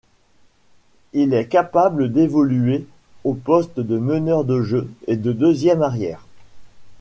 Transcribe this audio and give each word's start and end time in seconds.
Il 1.13 1.31
est 1.35 1.45
capable 1.45 2.11
d'évoluer 2.11 2.87
aux 3.23 3.35
postes 3.35 3.79
de 3.79 3.99
meneur 3.99 4.45
de 4.45 4.63
jeu 4.63 4.89
et 5.05 5.15
de 5.15 5.31
deuxième 5.31 5.83
arrière. 5.83 6.25